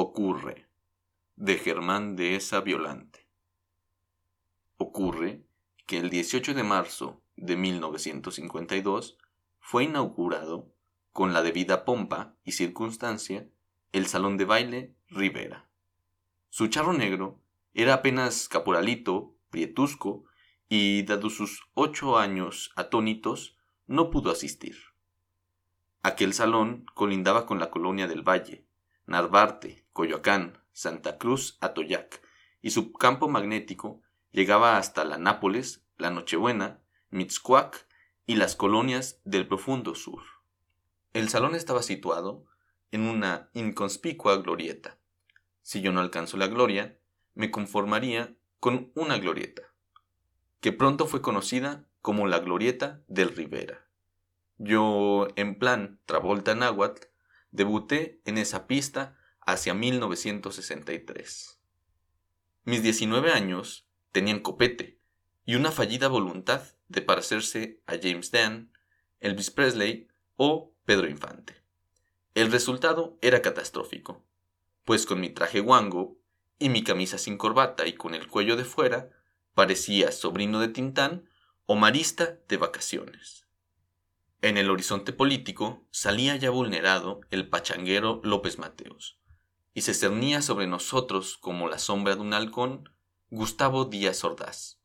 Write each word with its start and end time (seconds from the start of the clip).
Ocurre 0.00 0.68
de 1.34 1.58
Germán 1.58 2.14
de 2.14 2.36
esa 2.36 2.60
Violante. 2.60 3.26
Ocurre 4.76 5.42
que 5.86 5.98
el 5.98 6.08
18 6.08 6.54
de 6.54 6.62
marzo 6.62 7.20
de 7.34 7.56
1952 7.56 9.18
fue 9.58 9.82
inaugurado, 9.82 10.72
con 11.10 11.32
la 11.32 11.42
debida 11.42 11.84
pompa 11.84 12.36
y 12.44 12.52
circunstancia, 12.52 13.48
el 13.90 14.06
Salón 14.06 14.36
de 14.36 14.44
Baile 14.44 14.94
Rivera. 15.08 15.68
Su 16.48 16.68
charro 16.68 16.92
negro 16.92 17.40
era 17.74 17.94
apenas 17.94 18.48
caporalito, 18.48 19.34
prietusco, 19.50 20.26
y 20.68 21.02
dado 21.02 21.28
sus 21.28 21.68
ocho 21.74 22.18
años 22.18 22.70
atónitos, 22.76 23.56
no 23.88 24.10
pudo 24.10 24.30
asistir. 24.30 24.76
Aquel 26.02 26.34
salón 26.34 26.86
colindaba 26.94 27.46
con 27.46 27.58
la 27.58 27.72
colonia 27.72 28.06
del 28.06 28.22
Valle, 28.22 28.67
Narvarte, 29.08 29.86
Coyoacán, 29.94 30.62
Santa 30.72 31.16
Cruz, 31.16 31.56
Atoyac, 31.60 32.22
y 32.60 32.70
su 32.70 32.92
campo 32.92 33.26
magnético 33.26 34.02
llegaba 34.32 34.76
hasta 34.76 35.04
la 35.04 35.16
Nápoles, 35.16 35.86
la 35.96 36.10
Nochebuena, 36.10 36.82
Mixcoac 37.10 37.88
y 38.26 38.36
las 38.36 38.54
colonias 38.54 39.20
del 39.24 39.48
profundo 39.48 39.94
sur. 39.94 40.22
El 41.14 41.30
salón 41.30 41.54
estaba 41.54 41.82
situado 41.82 42.44
en 42.92 43.08
una 43.08 43.48
inconspicua 43.54 44.36
glorieta. 44.36 44.98
Si 45.62 45.80
yo 45.80 45.90
no 45.90 46.00
alcanzo 46.00 46.36
la 46.36 46.48
gloria, 46.48 46.98
me 47.34 47.50
conformaría 47.50 48.36
con 48.60 48.92
una 48.94 49.16
glorieta, 49.16 49.62
que 50.60 50.72
pronto 50.72 51.06
fue 51.06 51.22
conocida 51.22 51.88
como 52.02 52.26
la 52.26 52.40
glorieta 52.40 53.02
del 53.08 53.34
Rivera. 53.34 53.86
Yo, 54.58 55.28
en 55.36 55.58
plan 55.58 55.98
Travolta 56.04 56.54
Náhuatl, 56.54 57.06
debuté 57.50 58.20
en 58.24 58.38
esa 58.38 58.66
pista 58.66 59.16
hacia 59.40 59.74
1963. 59.74 61.58
Mis 62.64 62.82
19 62.82 63.32
años 63.32 63.88
tenían 64.12 64.40
copete 64.40 65.00
y 65.44 65.54
una 65.54 65.72
fallida 65.72 66.08
voluntad 66.08 66.62
de 66.88 67.02
parecerse 67.02 67.82
a 67.86 67.94
James 67.94 68.30
Dean, 68.30 68.72
Elvis 69.20 69.50
Presley 69.50 70.08
o 70.36 70.74
Pedro 70.84 71.08
Infante. 71.08 71.56
El 72.34 72.52
resultado 72.52 73.18
era 73.22 73.42
catastrófico, 73.42 74.24
pues 74.84 75.06
con 75.06 75.20
mi 75.20 75.30
traje 75.30 75.60
guango 75.60 76.18
y 76.58 76.68
mi 76.68 76.84
camisa 76.84 77.18
sin 77.18 77.36
corbata 77.36 77.86
y 77.86 77.94
con 77.94 78.14
el 78.14 78.28
cuello 78.28 78.56
de 78.56 78.64
fuera, 78.64 79.10
parecía 79.54 80.12
sobrino 80.12 80.60
de 80.60 80.68
Tintán 80.68 81.28
o 81.66 81.74
marista 81.74 82.38
de 82.48 82.56
vacaciones. 82.58 83.47
En 84.40 84.56
el 84.56 84.70
horizonte 84.70 85.12
político 85.12 85.84
salía 85.90 86.36
ya 86.36 86.50
vulnerado 86.50 87.22
el 87.30 87.48
pachanguero 87.48 88.20
López 88.22 88.56
Mateos, 88.58 89.18
y 89.74 89.80
se 89.80 89.94
cernía 89.94 90.42
sobre 90.42 90.68
nosotros 90.68 91.36
como 91.38 91.68
la 91.68 91.80
sombra 91.80 92.14
de 92.14 92.20
un 92.20 92.32
halcón 92.32 92.88
Gustavo 93.30 93.86
Díaz 93.86 94.22
Ordaz. 94.22 94.78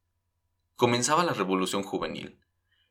Comenzaba 0.76 1.24
la 1.24 1.34
revolución 1.34 1.84
juvenil. 1.84 2.40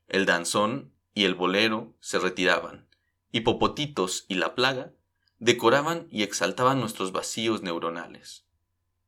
El 0.07 0.25
danzón 0.25 0.93
y 1.13 1.25
el 1.25 1.35
bolero 1.35 1.97
se 1.99 2.17
retiraban, 2.17 2.87
y 3.29 3.41
Popotitos 3.41 4.23
y 4.29 4.35
la 4.35 4.55
plaga 4.55 4.93
decoraban 5.39 6.07
y 6.11 6.23
exaltaban 6.23 6.79
nuestros 6.79 7.11
vacíos 7.11 7.61
neuronales. 7.61 8.45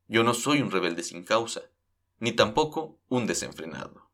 Yo 0.08 0.24
no 0.24 0.34
soy 0.34 0.60
un 0.60 0.70
rebelde 0.70 1.02
sin 1.02 1.24
causa, 1.24 1.62
ni 2.18 2.32
tampoco 2.32 3.00
un 3.08 3.26
desenfrenado. 3.26 4.10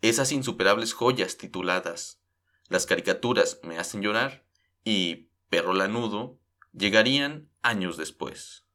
Esas 0.00 0.32
insuperables 0.32 0.94
joyas 0.94 1.36
tituladas 1.36 2.22
las 2.68 2.86
caricaturas 2.86 3.60
me 3.62 3.78
hacen 3.78 4.02
llorar 4.02 4.44
y 4.84 5.30
Perro 5.48 5.72
Lanudo 5.72 6.38
llegarían 6.72 7.48
años 7.62 7.96
después. 7.96 8.66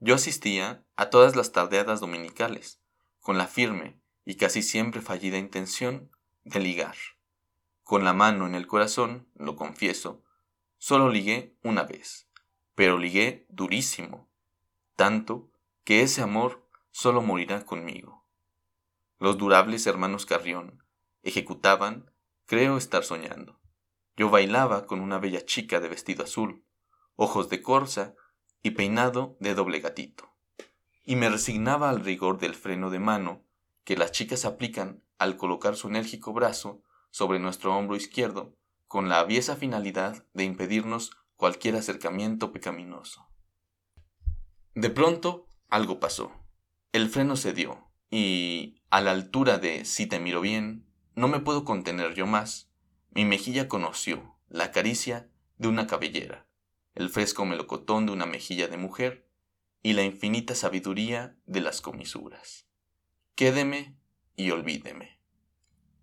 Yo 0.00 0.14
asistía 0.14 0.84
a 0.96 1.10
todas 1.10 1.36
las 1.36 1.52
tardeadas 1.52 2.00
dominicales, 2.00 2.80
con 3.20 3.38
la 3.38 3.46
firme 3.46 3.98
y 4.24 4.36
casi 4.36 4.62
siempre 4.62 5.00
fallida 5.00 5.38
intención 5.38 6.10
de 6.44 6.60
ligar. 6.60 6.96
Con 7.82 8.04
la 8.04 8.12
mano 8.12 8.46
en 8.46 8.54
el 8.54 8.66
corazón, 8.66 9.28
lo 9.34 9.56
confieso, 9.56 10.22
solo 10.78 11.08
ligué 11.08 11.56
una 11.62 11.84
vez, 11.84 12.28
pero 12.74 12.98
ligué 12.98 13.46
durísimo, 13.48 14.28
tanto 14.96 15.50
que 15.84 16.02
ese 16.02 16.20
amor 16.20 16.68
solo 16.90 17.22
morirá 17.22 17.64
conmigo. 17.64 18.24
Los 19.18 19.38
durables 19.38 19.86
hermanos 19.86 20.26
Carrión 20.26 20.82
ejecutaban 21.22 22.10
Creo 22.46 22.76
estar 22.76 23.02
soñando. 23.02 23.60
Yo 24.16 24.30
bailaba 24.30 24.86
con 24.86 25.00
una 25.00 25.18
bella 25.18 25.44
chica 25.44 25.80
de 25.80 25.88
vestido 25.88 26.22
azul, 26.24 26.64
ojos 27.16 27.48
de 27.48 27.60
corza 27.60 28.14
y 28.62 28.70
peinado 28.70 29.36
de 29.40 29.54
doble 29.54 29.80
gatito. 29.80 30.32
Y 31.02 31.16
me 31.16 31.28
resignaba 31.28 31.90
al 31.90 32.04
rigor 32.04 32.38
del 32.38 32.54
freno 32.54 32.90
de 32.90 33.00
mano 33.00 33.44
que 33.82 33.96
las 33.96 34.12
chicas 34.12 34.44
aplican 34.44 35.02
al 35.18 35.36
colocar 35.36 35.74
su 35.74 35.88
enérgico 35.88 36.32
brazo 36.32 36.82
sobre 37.10 37.40
nuestro 37.40 37.76
hombro 37.76 37.96
izquierdo 37.96 38.56
con 38.86 39.08
la 39.08 39.18
aviesa 39.18 39.56
finalidad 39.56 40.24
de 40.32 40.44
impedirnos 40.44 41.10
cualquier 41.34 41.74
acercamiento 41.74 42.52
pecaminoso. 42.52 43.28
De 44.74 44.90
pronto 44.90 45.48
algo 45.68 45.98
pasó. 45.98 46.32
El 46.92 47.08
freno 47.08 47.36
cedió 47.36 47.90
y, 48.10 48.82
a 48.90 49.00
la 49.00 49.10
altura 49.10 49.58
de 49.58 49.84
si 49.84 50.06
te 50.06 50.20
miro 50.20 50.40
bien, 50.40 50.85
no 51.16 51.28
me 51.28 51.40
puedo 51.40 51.64
contener 51.64 52.14
yo 52.14 52.26
más. 52.26 52.70
Mi 53.10 53.24
mejilla 53.24 53.68
conoció 53.68 54.36
la 54.48 54.70
caricia 54.70 55.28
de 55.56 55.68
una 55.68 55.86
cabellera, 55.86 56.46
el 56.94 57.08
fresco 57.08 57.46
melocotón 57.46 58.04
de 58.06 58.12
una 58.12 58.26
mejilla 58.26 58.68
de 58.68 58.76
mujer 58.76 59.26
y 59.82 59.94
la 59.94 60.02
infinita 60.02 60.54
sabiduría 60.54 61.36
de 61.46 61.62
las 61.62 61.80
comisuras. 61.80 62.66
Quédeme 63.34 63.96
y 64.36 64.50
olvídeme. 64.50 65.18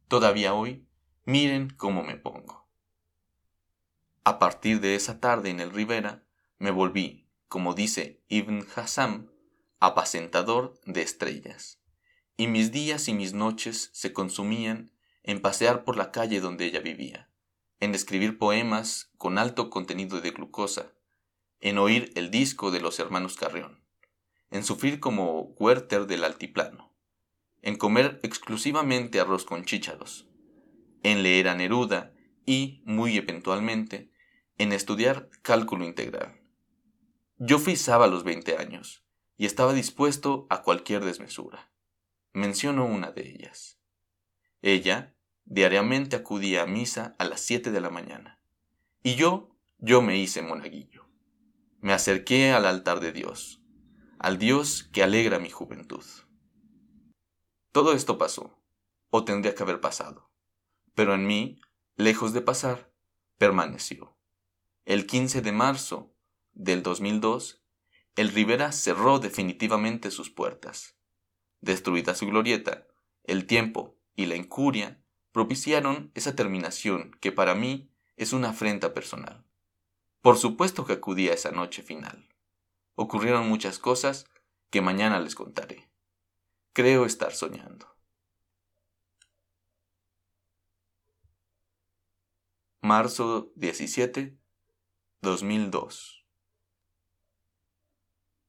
Todavía 0.07 0.55
hoy, 0.55 0.87
miren 1.25 1.69
cómo 1.69 2.03
me 2.03 2.15
pongo. 2.15 2.67
A 4.23 4.39
partir 4.39 4.79
de 4.79 4.95
esa 4.95 5.19
tarde 5.19 5.51
en 5.51 5.59
el 5.59 5.71
Rivera, 5.71 6.25
me 6.57 6.71
volví, 6.71 7.27
como 7.47 7.75
dice 7.75 8.23
Ibn 8.29 8.65
Hassam, 8.75 9.29
apacentador 9.79 10.79
de 10.85 11.03
estrellas, 11.03 11.81
y 12.35 12.47
mis 12.47 12.71
días 12.71 13.07
y 13.09 13.13
mis 13.13 13.33
noches 13.33 13.89
se 13.93 14.13
consumían 14.13 14.92
en 15.23 15.41
pasear 15.41 15.83
por 15.83 15.97
la 15.97 16.11
calle 16.11 16.39
donde 16.39 16.65
ella 16.65 16.79
vivía, 16.79 17.29
en 17.79 17.95
escribir 17.95 18.37
poemas 18.37 19.11
con 19.17 19.37
alto 19.37 19.69
contenido 19.69 20.21
de 20.21 20.31
glucosa, 20.31 20.93
en 21.59 21.77
oír 21.77 22.11
el 22.15 22.29
disco 22.29 22.71
de 22.71 22.81
los 22.81 22.99
hermanos 22.99 23.37
Carrión, 23.37 23.83
en 24.51 24.63
sufrir 24.63 24.99
como 24.99 25.55
Werther 25.59 26.05
del 26.05 26.23
altiplano, 26.23 26.93
en 27.61 27.77
comer 27.77 28.19
exclusivamente 28.23 29.19
arroz 29.19 29.45
con 29.45 29.63
chícharos, 29.63 30.27
en 31.03 31.23
leer 31.23 31.47
a 31.47 31.55
Neruda 31.55 32.13
y, 32.45 32.81
muy 32.85 33.17
eventualmente, 33.17 34.11
en 34.57 34.73
estudiar 34.73 35.29
cálculo 35.41 35.85
integral. 35.85 36.41
Yo 37.37 37.59
fui 37.59 37.75
a 37.87 38.07
los 38.07 38.23
20 38.23 38.57
años 38.57 39.03
y 39.37 39.45
estaba 39.45 39.73
dispuesto 39.73 40.47
a 40.49 40.61
cualquier 40.61 41.03
desmesura. 41.03 41.71
Menciono 42.31 42.85
una 42.85 43.11
de 43.11 43.29
ellas. 43.29 43.79
Ella 44.61 45.12
diariamente 45.53 46.15
acudía 46.15 46.63
a 46.63 46.65
misa 46.65 47.15
a 47.19 47.25
las 47.25 47.39
siete 47.41 47.71
de 47.71 47.79
la 47.79 47.91
mañana. 47.91 48.39
Y 49.03 49.15
yo, 49.15 49.55
yo 49.77 50.01
me 50.01 50.17
hice 50.17 50.41
monaguillo. 50.41 51.05
Me 51.79 51.93
acerqué 51.93 52.51
al 52.51 52.65
altar 52.65 52.99
de 52.99 53.11
Dios, 53.11 53.61
al 54.17 54.39
Dios 54.39 54.89
que 54.91 55.03
alegra 55.03 55.37
mi 55.37 55.51
juventud. 55.51 56.03
Todo 57.71 57.93
esto 57.93 58.17
pasó, 58.17 58.59
o 59.11 59.25
tendría 59.25 59.53
que 59.53 59.61
haber 59.61 59.79
pasado, 59.79 60.31
pero 60.95 61.13
en 61.13 61.27
mí, 61.27 61.61
lejos 61.97 62.33
de 62.33 62.41
pasar, 62.41 62.91
permaneció. 63.37 64.17
El 64.85 65.05
15 65.05 65.41
de 65.41 65.51
marzo 65.51 66.15
del 66.53 66.81
2002, 66.81 67.63
el 68.15 68.29
Rivera 68.29 68.71
cerró 68.71 69.19
definitivamente 69.19 70.09
sus 70.09 70.31
puertas. 70.31 70.97
Destruida 71.61 72.15
su 72.15 72.25
glorieta, 72.25 72.87
el 73.23 73.45
tiempo 73.45 73.99
y 74.15 74.25
la 74.25 74.35
incuria 74.35 75.02
propiciaron 75.33 76.11
esa 76.13 76.35
terminación 76.35 77.11
que 77.19 77.33
para 77.33 77.55
mí 77.55 77.91
es 78.15 78.31
una 78.31 78.51
afrenta 78.51 78.93
personal. 78.93 79.43
Por 80.21 80.37
supuesto 80.37 80.85
que 80.85 80.93
acudí 80.93 81.27
a 81.27 81.33
esa 81.33 81.51
noche 81.51 81.81
final. 81.81 82.29
Ocurrieron 82.95 83.49
muchas 83.49 83.79
cosas 83.79 84.25
que 84.69 84.81
mañana 84.81 85.19
les 85.19 85.35
contaré. 85.35 85.89
Creo 86.71 87.05
estar 87.05 87.33
soñando. 87.33 87.93
Marzo 92.81 93.51
17, 93.55 94.37
2002 95.21 96.22